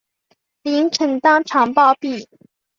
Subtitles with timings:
[0.63, 2.25] 林肯当场暴毙。